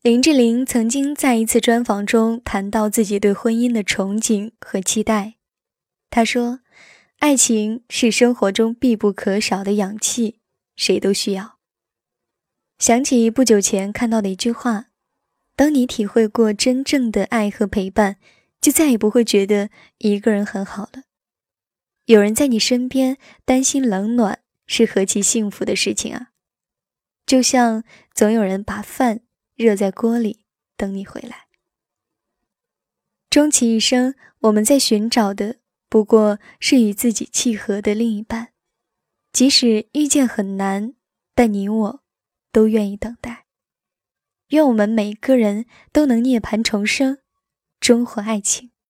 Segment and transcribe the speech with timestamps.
[0.00, 5.34] 林志玲曾经在一次专访中谈到自己对婚姻的憧憬和期待。
[6.08, 6.60] 她说
[7.18, 10.38] ：“爱情是生活中必不可少的氧气，
[10.76, 11.58] 谁都需要。”
[12.78, 14.86] 想起不久前看到的一句话
[15.56, 18.18] ：“当你体会过真正的爱和陪伴，
[18.60, 19.68] 就再也不会觉得
[19.98, 21.02] 一个人很好了。
[22.04, 26.28] 有人在你身边，担心冷暖，是何其幸福的事情啊！
[27.26, 27.82] 就像
[28.14, 29.22] 总有人把饭。”
[29.58, 30.44] 热在锅里
[30.76, 31.48] 等你回来。
[33.28, 35.56] 终其一生，我们在寻找的
[35.88, 38.52] 不过是与自己契合的另一半，
[39.32, 40.94] 即使遇见很难，
[41.34, 42.02] 但你我
[42.52, 43.46] 都愿意等待。
[44.50, 47.18] 愿我们每个人都能涅槃重生，
[47.80, 48.70] 终获爱情。